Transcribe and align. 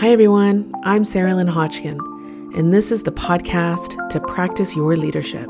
Hi, 0.00 0.10
everyone. 0.10 0.72
I'm 0.84 1.04
Sarah 1.04 1.34
Lynn 1.34 1.48
Hodgkin, 1.48 1.98
and 2.54 2.72
this 2.72 2.92
is 2.92 3.02
the 3.02 3.10
podcast 3.10 4.08
to 4.10 4.20
practice 4.20 4.76
your 4.76 4.94
leadership. 4.94 5.48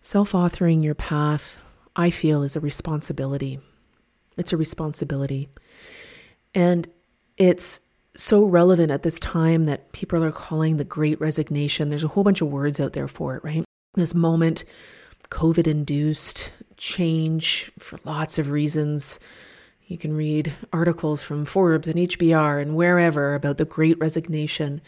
Self 0.00 0.32
authoring 0.32 0.82
your 0.82 0.94
path, 0.94 1.60
I 1.94 2.08
feel, 2.08 2.42
is 2.42 2.56
a 2.56 2.60
responsibility. 2.60 3.60
It's 4.38 4.54
a 4.54 4.56
responsibility. 4.56 5.50
And 6.54 6.88
it's 7.36 7.82
so 8.16 8.44
relevant 8.44 8.90
at 8.90 9.02
this 9.02 9.20
time 9.20 9.64
that 9.64 9.92
people 9.92 10.24
are 10.24 10.32
calling 10.32 10.78
the 10.78 10.84
great 10.84 11.20
resignation. 11.20 11.90
There's 11.90 12.02
a 12.02 12.08
whole 12.08 12.24
bunch 12.24 12.40
of 12.40 12.48
words 12.48 12.80
out 12.80 12.94
there 12.94 13.08
for 13.08 13.36
it, 13.36 13.44
right? 13.44 13.62
This 13.92 14.14
moment, 14.14 14.64
COVID 15.28 15.66
induced 15.66 16.52
change 16.80 17.70
for 17.78 17.98
lots 18.04 18.38
of 18.38 18.50
reasons. 18.50 19.20
You 19.86 19.98
can 19.98 20.16
read 20.16 20.54
articles 20.72 21.22
from 21.22 21.44
Forbes 21.44 21.86
and 21.86 21.98
HBR 21.98 22.62
and 22.62 22.74
wherever 22.74 23.34
about 23.34 23.58
the 23.58 23.64
great 23.64 23.98
resignation 23.98 24.80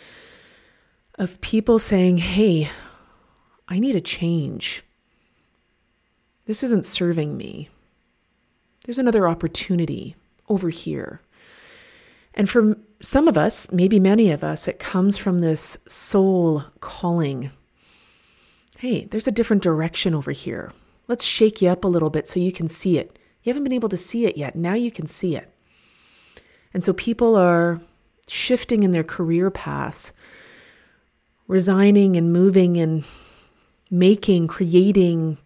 of 1.18 1.40
people 1.42 1.78
saying, 1.78 2.16
hey, 2.16 2.70
I 3.68 3.78
need 3.78 3.94
a 3.94 4.00
change. 4.00 4.82
This 6.46 6.62
isn't 6.62 6.86
serving 6.86 7.36
me. 7.36 7.68
There's 8.84 8.98
another 8.98 9.28
opportunity 9.28 10.16
over 10.48 10.70
here. 10.70 11.20
And 12.34 12.48
for 12.48 12.78
some 13.00 13.28
of 13.28 13.36
us, 13.36 13.70
maybe 13.70 14.00
many 14.00 14.30
of 14.30 14.42
us, 14.42 14.66
it 14.66 14.78
comes 14.78 15.18
from 15.18 15.40
this 15.40 15.76
soul 15.86 16.64
calling. 16.80 17.52
Hey, 18.78 19.04
there's 19.04 19.28
a 19.28 19.32
different 19.32 19.62
direction 19.62 20.14
over 20.14 20.32
here. 20.32 20.72
Let's 21.12 21.26
shake 21.26 21.60
you 21.60 21.68
up 21.68 21.84
a 21.84 21.88
little 21.88 22.08
bit 22.08 22.26
so 22.26 22.40
you 22.40 22.52
can 22.52 22.68
see 22.68 22.96
it. 22.96 23.18
You 23.42 23.50
haven't 23.50 23.64
been 23.64 23.72
able 23.74 23.90
to 23.90 23.98
see 23.98 24.24
it 24.24 24.38
yet. 24.38 24.56
Now 24.56 24.72
you 24.72 24.90
can 24.90 25.06
see 25.06 25.36
it. 25.36 25.52
And 26.72 26.82
so 26.82 26.94
people 26.94 27.36
are 27.36 27.82
shifting 28.26 28.82
in 28.82 28.92
their 28.92 29.02
career 29.02 29.50
paths, 29.50 30.14
resigning 31.46 32.16
and 32.16 32.32
moving 32.32 32.78
and 32.78 33.04
making, 33.90 34.46
creating, 34.46 35.36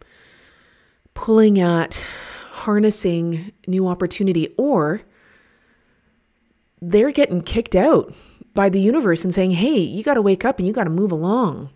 pulling 1.15 1.59
at, 1.59 2.01
harnessing 2.53 3.51
new 3.67 3.89
opportunity, 3.89 4.55
or 4.57 5.03
they're 6.81 7.11
getting 7.11 7.43
kicked 7.43 7.75
out 7.75 8.15
by 8.55 8.69
the 8.69 8.81
universe 8.81 9.25
and 9.25 9.35
saying, 9.35 9.51
hey, 9.51 9.81
you 9.81 10.05
got 10.05 10.15
to 10.15 10.23
wake 10.23 10.45
up 10.45 10.61
and 10.61 10.69
you 10.69 10.73
got 10.73 10.85
to 10.85 10.91
move 10.91 11.11
along. 11.11 11.71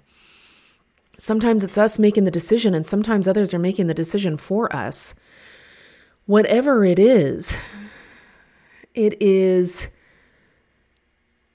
Sometimes 1.21 1.63
it's 1.63 1.77
us 1.77 1.99
making 1.99 2.25
the 2.25 2.31
decision, 2.31 2.73
and 2.73 2.87
sometimes 2.87 3.29
others 3.29 3.53
are 3.53 3.59
making 3.59 3.89
the 3.89 3.95
decision 3.95 4.39
for 4.39 4.75
us. 4.75 5.15
Whatever 6.25 6.83
it 6.83 6.99
is, 6.99 7.55
it 8.95 9.21
is 9.21 9.89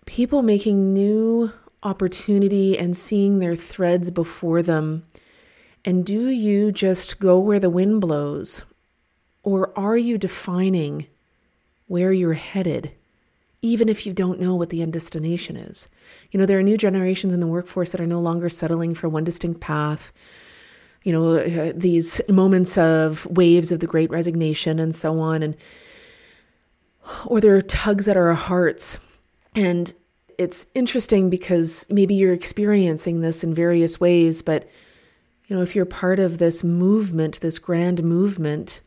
people 0.06 0.44
making 0.44 0.94
new 0.94 1.52
opportunity 1.82 2.78
and 2.78 2.96
seeing 2.96 3.40
their 3.40 3.56
threads 3.56 4.12
before 4.12 4.62
them. 4.62 5.04
And 5.84 6.06
do 6.06 6.30
you 6.30 6.72
just 6.72 7.18
go 7.18 7.40
where 7.40 7.60
the 7.60 7.72
wind 7.72 8.02
blows? 8.02 8.66
Or 9.42 9.74
are 9.76 9.98
you 9.98 10.20
defining 10.20 11.08
where 11.88 12.14
you're 12.14 12.34
headed? 12.34 12.92
Even 13.62 13.90
if 13.90 14.06
you 14.06 14.14
don't 14.14 14.40
know 14.40 14.56
what 14.56 14.70
the 14.70 14.82
end 14.82 14.94
destination 14.94 15.58
is. 15.58 15.88
You 16.32 16.40
know, 16.40 16.46
there 16.46 16.60
are 16.60 16.64
new 16.64 16.78
generations 16.78 17.34
in 17.34 17.40
the 17.40 17.48
workforce 17.48 17.92
that 17.92 18.02
are 18.02 18.08
no 18.08 18.20
longer 18.20 18.50
settling 18.50 18.94
for 18.94 19.10
one 19.10 19.24
distinct 19.24 19.60
path. 19.60 20.14
You 21.04 21.12
know, 21.12 21.36
uh, 21.36 21.74
these 21.76 22.22
moments 22.30 22.78
of 22.78 23.26
waves 23.28 23.72
of 23.72 23.80
the 23.80 23.88
great 23.88 24.10
resignation 24.10 24.80
and 24.80 24.94
so 24.94 25.20
on. 25.20 25.44
And, 25.44 25.56
or 27.26 27.40
there 27.40 27.56
are 27.56 27.62
tugs 27.62 28.08
at 28.08 28.18
our 28.18 28.34
hearts. 28.34 29.00
And 29.56 29.94
it's 30.38 30.68
interesting 30.76 31.30
because 31.30 31.86
maybe 31.90 32.14
you're 32.14 32.34
experiencing 32.34 33.22
this 33.22 33.44
in 33.44 33.54
various 33.54 34.00
ways, 34.00 34.42
but, 34.42 34.68
you 35.48 35.56
know, 35.56 35.62
if 35.62 35.76
you're 35.76 35.86
part 35.86 36.20
of 36.20 36.40
this 36.40 36.64
movement, 36.64 37.40
this 37.42 37.60
grand 37.60 38.04
movement, 38.04 38.82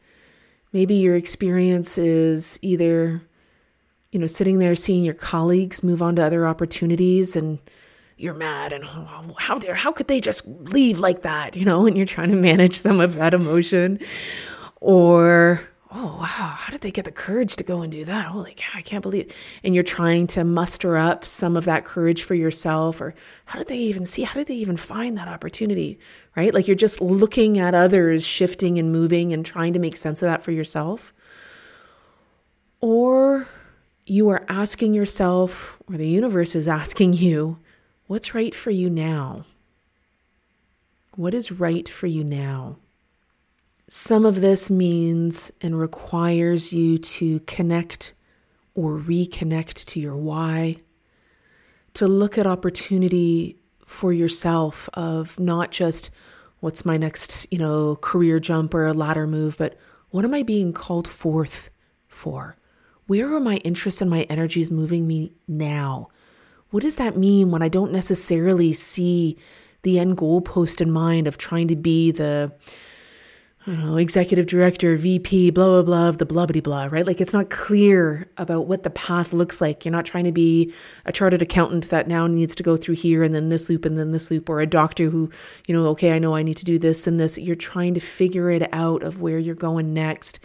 maybe 0.72 0.94
your 0.94 1.16
experience 1.16 1.96
is 1.96 2.58
either 2.62 3.22
you 4.10 4.18
know, 4.18 4.26
sitting 4.26 4.58
there 4.58 4.74
seeing 4.74 5.04
your 5.04 5.14
colleagues 5.14 5.82
move 5.82 6.02
on 6.02 6.16
to 6.16 6.24
other 6.24 6.46
opportunities 6.46 7.36
and 7.36 7.58
you're 8.16 8.34
mad 8.34 8.72
and 8.72 8.84
oh, 8.84 9.34
how 9.38 9.58
dare 9.58 9.74
how 9.74 9.92
could 9.92 10.08
they 10.08 10.20
just 10.20 10.46
leave 10.46 10.98
like 10.98 11.22
that, 11.22 11.56
you 11.56 11.64
know, 11.64 11.86
and 11.86 11.96
you're 11.96 12.06
trying 12.06 12.30
to 12.30 12.36
manage 12.36 12.80
some 12.80 13.00
of 13.00 13.14
that 13.16 13.34
emotion 13.34 14.00
or 14.80 15.60
oh 15.90 16.16
wow, 16.18 16.24
how 16.24 16.70
did 16.70 16.80
they 16.80 16.90
get 16.90 17.04
the 17.04 17.12
courage 17.12 17.56
to 17.56 17.64
go 17.64 17.80
and 17.80 17.92
do 17.92 18.04
that? 18.04 18.26
Holy 18.26 18.54
cow, 18.56 18.78
I 18.78 18.82
can't 18.82 19.02
believe 19.02 19.26
it. 19.26 19.34
And 19.62 19.74
you're 19.74 19.84
trying 19.84 20.26
to 20.28 20.44
muster 20.44 20.96
up 20.96 21.24
some 21.24 21.56
of 21.56 21.64
that 21.66 21.84
courage 21.84 22.24
for 22.24 22.34
yourself, 22.34 23.00
or 23.00 23.14
how 23.46 23.58
did 23.58 23.68
they 23.68 23.78
even 23.78 24.04
see? 24.04 24.22
How 24.22 24.34
did 24.34 24.48
they 24.48 24.54
even 24.54 24.76
find 24.76 25.16
that 25.16 25.28
opportunity? 25.28 25.98
Right? 26.36 26.52
Like 26.52 26.66
you're 26.66 26.76
just 26.76 27.00
looking 27.00 27.58
at 27.58 27.74
others 27.74 28.26
shifting 28.26 28.78
and 28.78 28.92
moving 28.92 29.32
and 29.32 29.44
trying 29.44 29.72
to 29.72 29.78
make 29.78 29.96
sense 29.96 30.22
of 30.22 30.26
that 30.26 30.42
for 30.42 30.52
yourself. 30.52 31.12
Or 32.80 33.48
you 34.10 34.28
are 34.28 34.44
asking 34.48 34.94
yourself, 34.94 35.78
or 35.88 35.96
the 35.96 36.08
universe 36.08 36.54
is 36.54 36.68
asking 36.68 37.14
you, 37.14 37.58
what's 38.06 38.34
right 38.34 38.54
for 38.54 38.70
you 38.70 38.88
now? 38.88 39.44
What 41.14 41.34
is 41.34 41.50
right 41.52 41.88
for 41.88 42.06
you 42.06 42.24
now? 42.24 42.76
Some 43.88 44.24
of 44.24 44.40
this 44.40 44.70
means 44.70 45.50
and 45.60 45.78
requires 45.78 46.72
you 46.72 46.98
to 46.98 47.40
connect 47.40 48.14
or 48.74 48.98
reconnect 48.98 49.84
to 49.86 50.00
your 50.00 50.16
why, 50.16 50.76
to 51.94 52.06
look 52.06 52.38
at 52.38 52.46
opportunity 52.46 53.56
for 53.84 54.12
yourself 54.12 54.88
of 54.94 55.40
not 55.40 55.70
just 55.70 56.10
what's 56.60 56.84
my 56.84 56.96
next, 56.96 57.46
you 57.50 57.58
know, 57.58 57.96
career 57.96 58.38
jump 58.38 58.74
or 58.74 58.86
a 58.86 58.92
ladder 58.92 59.26
move, 59.26 59.56
but 59.56 59.76
what 60.10 60.24
am 60.24 60.34
I 60.34 60.42
being 60.42 60.72
called 60.72 61.08
forth 61.08 61.70
for? 62.06 62.56
Where 63.08 63.34
are 63.34 63.40
my 63.40 63.56
interests 63.58 64.02
and 64.02 64.10
my 64.10 64.22
energies 64.24 64.70
moving 64.70 65.06
me 65.06 65.32
now? 65.48 66.08
What 66.70 66.82
does 66.82 66.96
that 66.96 67.16
mean 67.16 67.50
when 67.50 67.62
I 67.62 67.68
don't 67.68 67.90
necessarily 67.90 68.74
see 68.74 69.38
the 69.82 69.98
end 69.98 70.18
goal 70.18 70.42
post 70.42 70.82
in 70.82 70.90
mind 70.90 71.26
of 71.26 71.38
trying 71.38 71.68
to 71.68 71.76
be 71.76 72.10
the 72.10 72.52
know, 73.66 73.96
executive 73.96 74.46
director, 74.46 74.96
VP, 74.98 75.50
blah, 75.50 75.66
blah, 75.66 75.82
blah, 75.82 76.10
the 76.10 76.26
blah, 76.26 76.44
blah, 76.44 76.60
blah, 76.60 76.84
right? 76.90 77.06
Like 77.06 77.20
it's 77.20 77.32
not 77.32 77.48
clear 77.48 78.28
about 78.36 78.66
what 78.66 78.82
the 78.82 78.90
path 78.90 79.32
looks 79.32 79.60
like. 79.60 79.86
You're 79.86 79.92
not 79.92 80.06
trying 80.06 80.24
to 80.24 80.32
be 80.32 80.72
a 81.04 81.12
chartered 81.12 81.40
accountant 81.40 81.88
that 81.90 82.08
now 82.08 82.26
needs 82.26 82.54
to 82.56 82.62
go 82.62 82.76
through 82.76 82.96
here 82.96 83.22
and 83.22 83.34
then 83.34 83.48
this 83.48 83.70
loop 83.70 83.84
and 83.84 83.96
then 83.96 84.12
this 84.12 84.30
loop, 84.30 84.48
or 84.48 84.60
a 84.60 84.66
doctor 84.66 85.08
who, 85.08 85.30
you 85.66 85.74
know, 85.74 85.86
okay, 85.88 86.12
I 86.12 86.18
know 86.18 86.34
I 86.34 86.42
need 86.42 86.58
to 86.58 86.64
do 86.64 86.78
this 86.78 87.06
and 87.06 87.18
this. 87.18 87.38
You're 87.38 87.56
trying 87.56 87.94
to 87.94 88.00
figure 88.00 88.50
it 88.50 88.68
out 88.72 89.02
of 89.02 89.20
where 89.20 89.38
you're 89.38 89.54
going 89.54 89.94
next. 89.94 90.40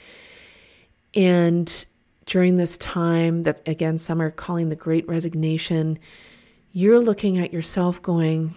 And 1.13 1.85
during 2.25 2.57
this 2.57 2.77
time 2.77 3.43
that 3.43 3.61
again 3.67 3.97
some 3.97 4.21
are 4.21 4.31
calling 4.31 4.69
the 4.69 4.75
great 4.75 5.07
resignation 5.07 5.99
you're 6.71 6.99
looking 6.99 7.37
at 7.37 7.53
yourself 7.53 8.01
going 8.01 8.53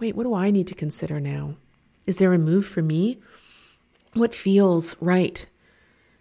wait 0.00 0.14
what 0.14 0.24
do 0.24 0.34
i 0.34 0.50
need 0.50 0.66
to 0.66 0.74
consider 0.74 1.20
now? 1.20 1.56
Is 2.06 2.18
there 2.18 2.32
a 2.32 2.38
move 2.38 2.64
for 2.66 2.82
me? 2.82 3.18
What 4.14 4.34
feels 4.34 4.96
right? 5.00 5.46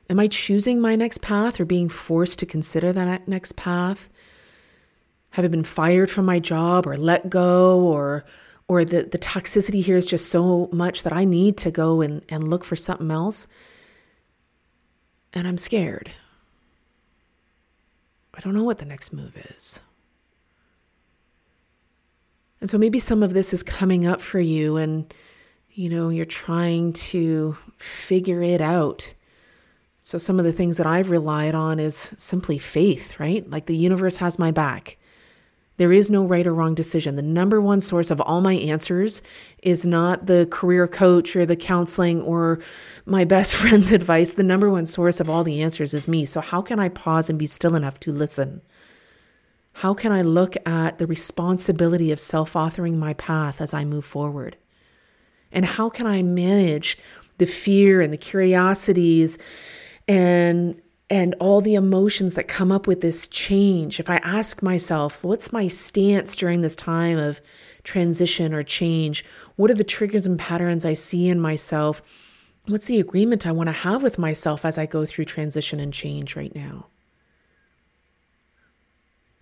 Am 0.10 0.20
i 0.20 0.28
choosing 0.28 0.80
my 0.80 0.96
next 0.96 1.22
path 1.22 1.60
or 1.60 1.66
being 1.66 1.90
forced 1.90 2.40
to 2.40 2.46
consider 2.46 2.92
that 2.94 3.28
next 3.28 3.56
path? 3.56 4.10
Have 5.32 5.46
i 5.46 5.48
been 5.48 5.64
fired 5.64 6.10
from 6.10 6.26
my 6.26 6.40
job 6.40 6.88
or 6.88 6.98
let 6.98 7.30
go 7.30 7.80
or 7.80 8.26
or 8.68 8.84
the, 8.84 9.04
the 9.04 9.20
toxicity 9.20 9.84
here 9.84 9.98
is 9.98 10.08
just 10.08 10.30
so 10.30 10.70
much 10.72 11.04
that 11.04 11.14
i 11.14 11.24
need 11.26 11.58
to 11.58 11.70
go 11.70 12.02
and, 12.02 12.26
and 12.30 12.50
look 12.50 12.64
for 12.64 12.76
something 12.76 13.12
else 13.12 13.48
and 15.36 15.48
I'm 15.48 15.58
scared. 15.58 16.12
I 18.34 18.40
don't 18.40 18.56
know 18.56 18.64
what 18.64 18.80
the 18.80 18.86
next 18.86 19.14
move 19.14 19.38
is. 19.56 19.82
And 22.62 22.70
so 22.70 22.78
maybe 22.78 23.00
some 23.00 23.22
of 23.22 23.34
this 23.34 23.54
is 23.54 23.62
coming 23.62 24.06
up 24.06 24.22
for 24.22 24.40
you 24.40 24.78
and 24.78 25.14
you 25.76 25.90
know, 25.90 26.08
you're 26.08 26.26
trying 26.26 26.94
to 26.94 27.58
figure 27.78 28.42
it 28.42 28.62
out. 28.62 29.14
So 30.04 30.18
some 30.18 30.40
of 30.40 30.46
the 30.46 30.54
things 30.54 30.78
that 30.78 30.88
I've 30.88 31.10
relied 31.10 31.54
on 31.54 31.80
is 31.80 32.14
simply 32.18 32.58
faith, 32.58 33.20
right? 33.20 33.48
Like 33.50 33.66
the 33.66 33.76
universe 33.76 34.18
has 34.18 34.40
my 34.40 34.52
back. 34.52 34.98
There 35.78 35.92
is 35.92 36.10
no 36.10 36.24
right 36.24 36.48
or 36.48 36.54
wrong 36.54 36.74
decision. 36.74 37.16
The 37.16 37.22
number 37.22 37.60
one 37.60 37.82
source 37.82 38.10
of 38.10 38.22
all 38.22 38.40
my 38.40 38.54
answers 38.54 39.22
is 39.62 39.86
not 39.86 40.26
the 40.26 40.48
career 40.50 40.88
coach 40.88 41.36
or 41.36 41.46
the 41.46 41.58
counseling 41.58 42.22
or 42.22 42.60
my 43.06 43.26
best 43.26 43.56
friend's 43.56 43.92
advice. 43.92 44.34
The 44.34 44.44
number 44.44 44.70
one 44.70 44.86
source 44.86 45.20
of 45.20 45.30
all 45.30 45.44
the 45.44 45.62
answers 45.62 45.94
is 45.94 46.08
me. 46.08 46.26
So, 46.26 46.40
how 46.40 46.62
can 46.62 46.80
I 46.80 46.90
pause 46.90 47.30
and 47.30 47.38
be 47.38 47.48
still 47.48 47.76
enough 47.76 48.00
to 48.02 48.14
listen? 48.14 48.62
How 49.74 49.94
can 49.94 50.14
I 50.14 50.22
look 50.22 50.56
at 50.66 51.00
the 51.00 51.08
responsibility 51.08 52.12
of 52.12 52.20
self 52.20 52.54
authoring 52.54 52.96
my 52.96 53.14
path 53.14 53.60
as 53.60 53.74
I 53.74 53.84
move 53.84 54.06
forward? 54.06 54.56
And 55.52 55.66
how 55.66 55.90
can 55.90 56.08
I 56.08 56.24
manage 56.24 56.98
the 57.38 57.46
fear 57.46 58.00
and 58.00 58.14
the 58.14 58.18
curiosities 58.18 59.38
and 60.08 60.82
and 61.10 61.36
all 61.40 61.62
the 61.62 61.76
emotions 61.76 62.34
that 62.34 62.48
come 62.48 62.72
up 62.72 62.88
with 62.88 63.02
this 63.02 63.28
change? 63.28 64.00
If 64.00 64.10
I 64.10 64.18
ask 64.18 64.64
myself, 64.64 65.24
what's 65.24 65.54
my 65.54 65.68
stance 65.68 66.36
during 66.36 66.62
this 66.62 66.76
time 66.76 67.18
of 67.18 67.42
transition 67.84 68.54
or 68.54 68.64
change? 68.64 69.24
What 69.56 69.70
are 69.70 69.76
the 69.76 69.84
triggers 69.84 70.26
and 70.26 70.40
patterns 70.40 70.86
I 70.86 70.94
see 70.94 71.30
in 71.30 71.40
myself? 71.40 72.02
What's 72.68 72.88
the 72.88 73.00
agreement 73.00 73.46
I 73.46 73.52
want 73.52 73.68
to 73.68 73.74
have 73.74 74.02
with 74.02 74.18
myself 74.18 74.66
as 74.66 74.78
I 74.78 74.88
go 74.88 75.06
through 75.06 75.26
transition 75.26 75.80
and 75.80 75.94
change 75.94 76.36
right 76.36 76.54
now? 76.56 76.88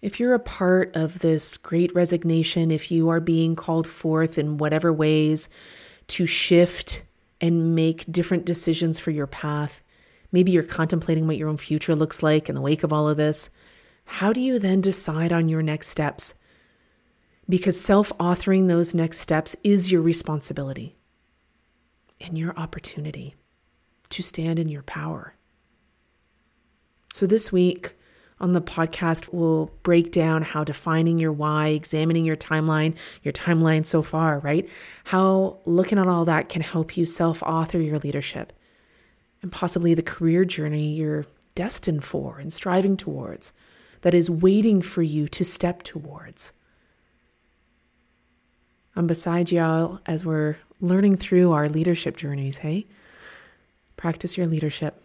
If 0.02 0.20
you're 0.20 0.34
a 0.34 0.40
part 0.40 0.94
of 0.98 1.20
this 1.20 1.56
great 1.56 1.96
resignation, 1.96 2.72
if 2.72 2.92
you 2.92 3.08
are 3.08 3.22
being 3.22 3.56
called 3.56 3.88
forth 3.88 4.38
in 4.38 4.58
whatever 4.58 4.92
ways 4.92 5.48
to 6.08 6.26
shift 6.26 7.06
and 7.40 7.74
make 7.74 8.12
different 8.12 8.44
decisions 8.44 9.00
for 9.00 9.12
your 9.12 9.28
path, 9.28 9.82
maybe 10.34 10.52
you're 10.52 10.64
contemplating 10.64 11.28
what 11.28 11.38
your 11.38 11.48
own 11.48 11.56
future 11.56 11.96
looks 11.96 12.22
like 12.22 12.50
in 12.50 12.56
the 12.56 12.62
wake 12.62 12.84
of 12.84 12.92
all 12.92 13.08
of 13.08 13.16
this, 13.16 13.50
how 14.06 14.34
do 14.34 14.42
you 14.42 14.60
then 14.60 14.82
decide 14.82 15.32
on 15.32 15.48
your 15.48 15.62
next 15.62 15.88
steps? 15.88 16.34
Because 17.48 17.80
self 17.80 18.10
authoring 18.20 18.68
those 18.68 18.94
next 18.94 19.20
steps 19.20 19.56
is 19.64 19.92
your 19.92 20.02
responsibility 20.02 20.98
and 22.20 22.38
your 22.38 22.58
opportunity 22.58 23.36
to 24.10 24.24
stand 24.24 24.60
in 24.60 24.68
your 24.68 24.84
power. 24.84 25.36
So 27.14 27.28
this 27.28 27.52
week, 27.52 27.96
on 28.40 28.54
the 28.54 28.62
podcast 28.62 29.32
we'll 29.32 29.72
break 29.84 30.12
down 30.12 30.42
how 30.42 30.64
defining 30.64 31.20
your 31.20 31.32
why, 31.32 31.70
examining 31.70 32.26
your 32.26 32.36
timeline, 32.36 32.98
your 33.22 33.34
timeline 33.34 33.86
so 33.86 34.02
far, 34.02 34.40
right? 34.40 34.68
How 35.06 35.60
looking 35.66 36.00
at 36.00 36.08
all 36.08 36.26
that 36.26 36.50
can 36.50 36.62
help 36.62 36.98
you 36.98 37.06
self 37.06 37.44
author 37.44 37.80
your 37.80 38.00
leadership 38.00 38.52
and 39.44 39.52
possibly 39.52 39.94
the 39.94 40.02
career 40.02 40.44
journey 40.46 40.94
you're 40.94 41.28
destined 41.54 42.04
for 42.04 42.40
and 42.40 42.52
striving 42.52 42.98
towards 42.98 43.54
that 44.02 44.16
is 44.16 44.30
waiting 44.30 44.82
for 44.82 45.04
you 45.04 45.28
to 45.28 45.46
step 45.46 45.84
towards. 45.84 46.52
I'm 48.96 49.06
beside 49.06 49.52
y'all 49.52 50.00
as 50.06 50.26
we're 50.26 50.58
learning 50.82 51.18
through 51.18 51.52
our 51.52 51.68
leadership 51.68 52.18
journeys, 52.18 52.58
hey? 52.58 52.86
Practice 53.98 54.38
your 54.38 54.48
leadership. 54.48 55.00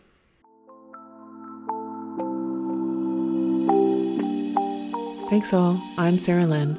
Thanks 5.29 5.52
all. 5.52 5.81
I'm 5.99 6.19
Sarah 6.19 6.46
Lynn. 6.46 6.75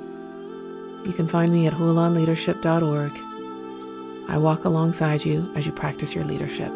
You 1.06 1.14
can 1.14 1.28
find 1.28 1.54
me 1.54 1.68
at 1.68 1.74
hulanleadership.org. 1.74 3.12
I 4.30 4.38
walk 4.38 4.66
alongside 4.66 5.24
you 5.24 5.52
as 5.56 5.66
you 5.66 5.72
practice 5.72 6.16
your 6.16 6.24
leadership. 6.24 6.72